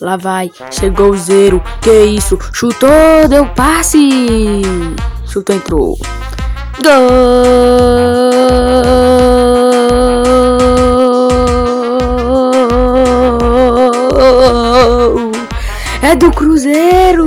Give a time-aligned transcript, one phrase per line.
[0.00, 1.62] Lá vai, chegou o zero.
[1.80, 2.38] Que isso?
[2.52, 4.62] Chutou, deu passe.
[5.26, 5.98] Chutou, entrou.
[6.82, 6.92] Gol!
[16.02, 17.24] É do Cruzeiro!